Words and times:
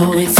know 0.00 0.12
it's 0.12 0.35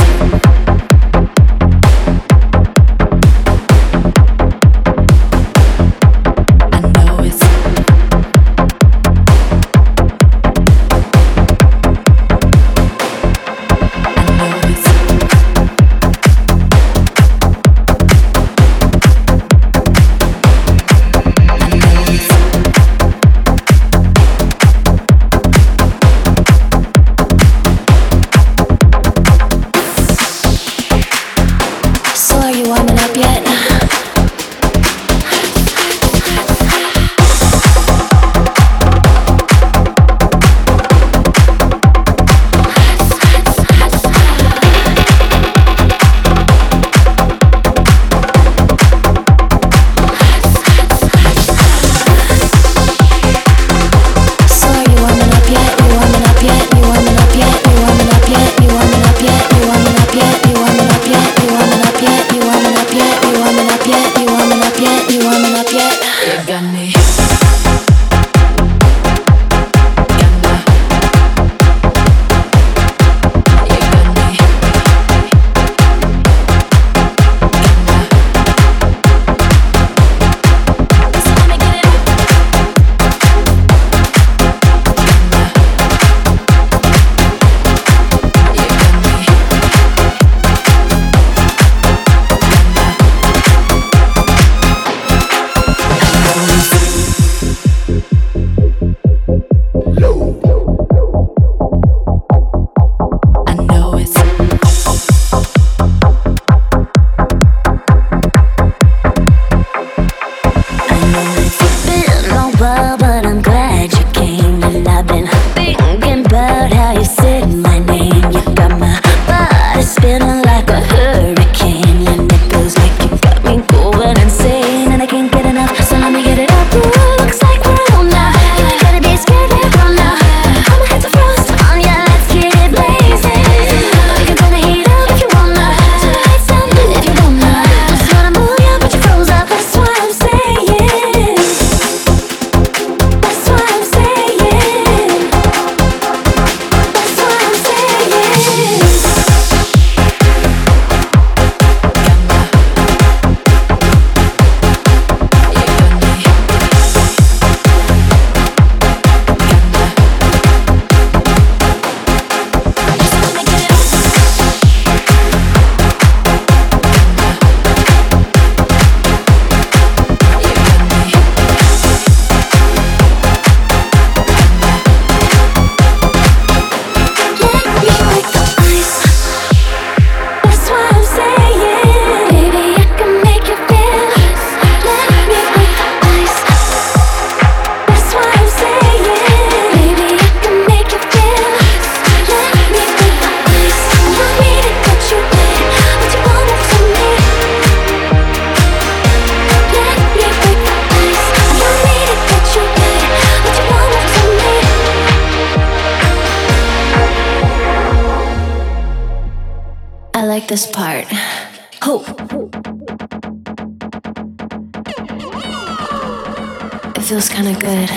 feels 217.06 217.28
kinda 217.28 217.54
good. 217.54 217.88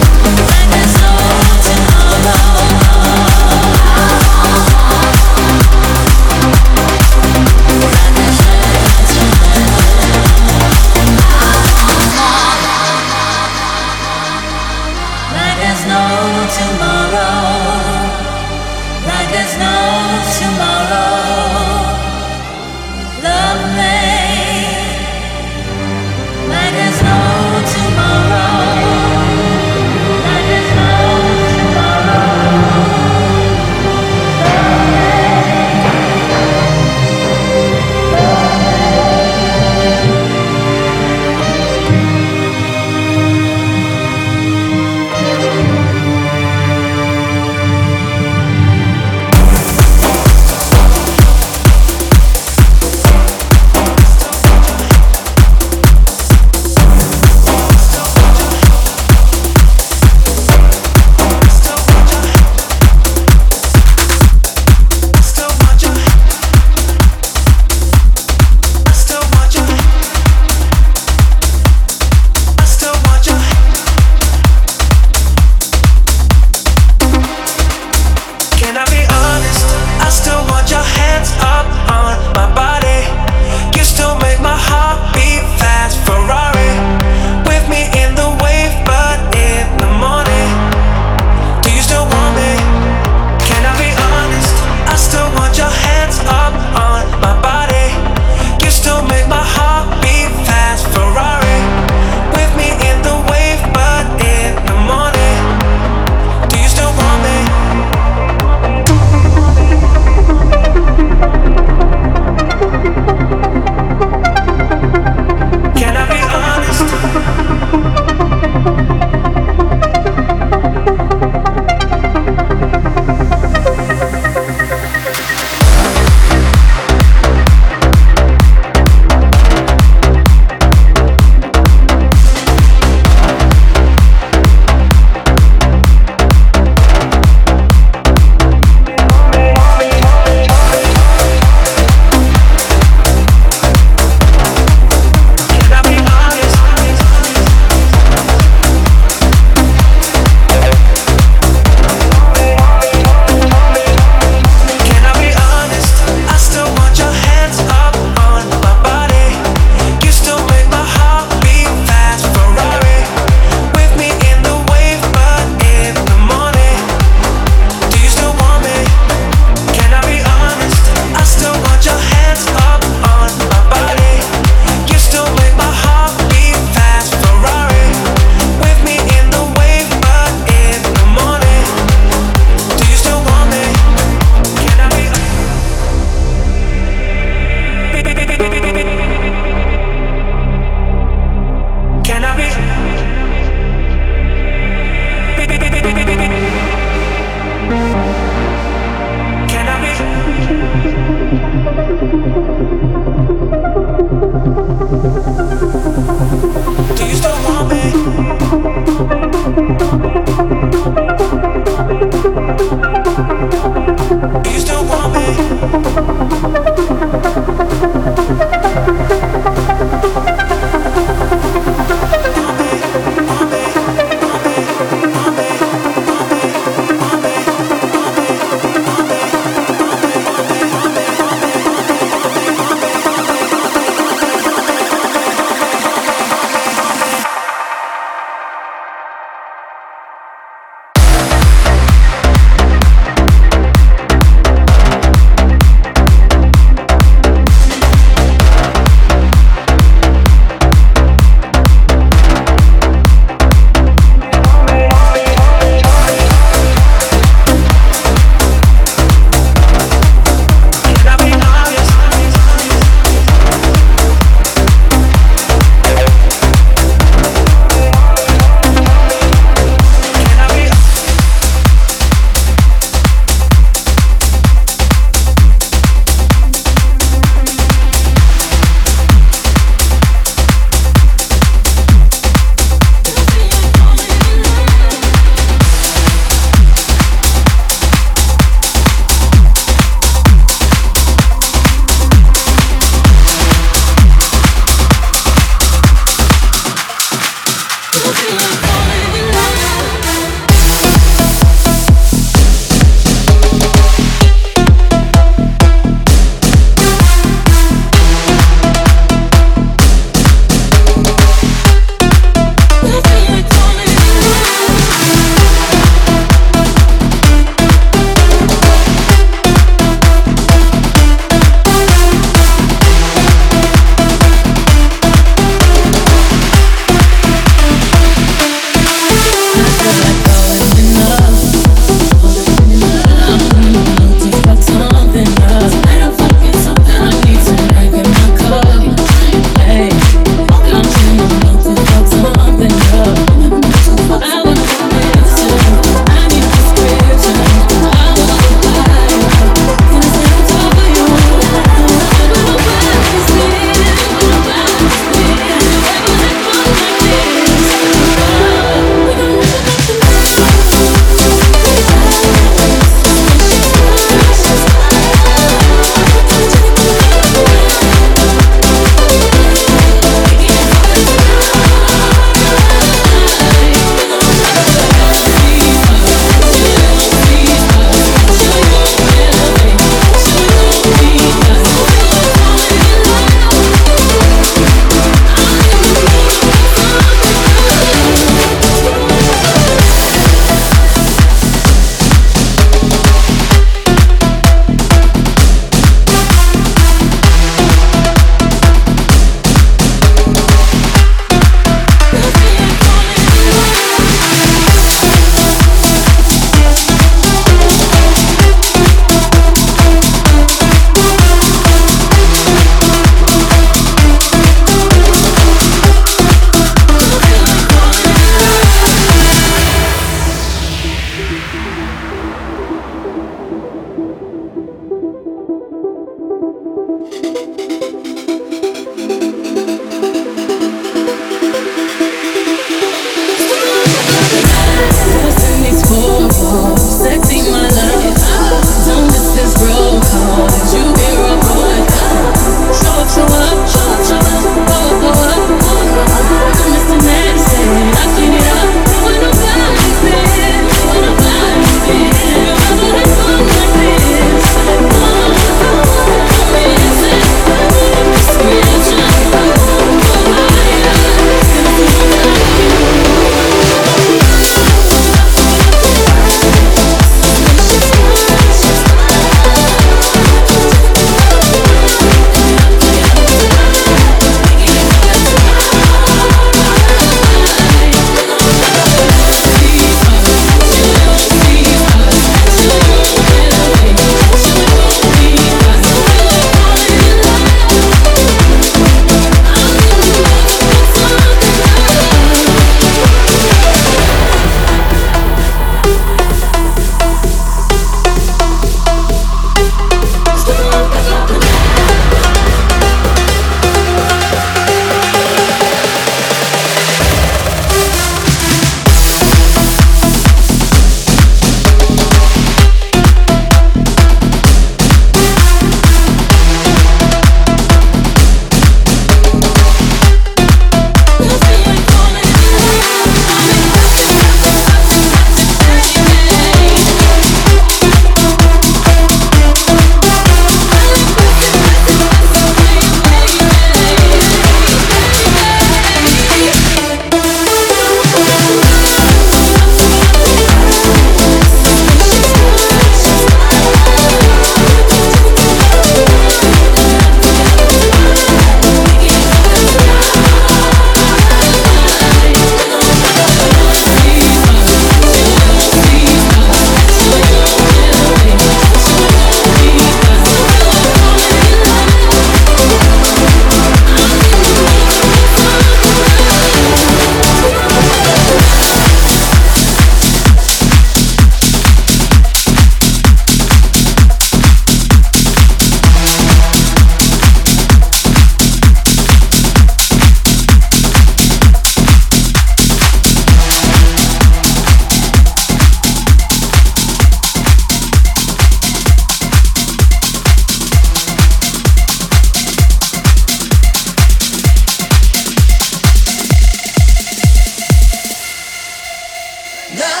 나 599.73 600.00